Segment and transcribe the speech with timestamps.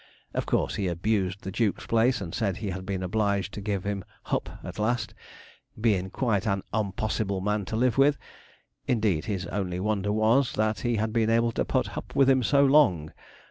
[0.33, 3.83] Of course, he abused the duke's place, and said he had been obliged to give
[3.83, 5.13] him 'hup' at last,
[5.79, 8.17] 'bein' quite an unpossible man to live with;
[8.87, 12.41] indeed, his only wonder was, that he had been able to put hup with him
[12.41, 13.13] so long.'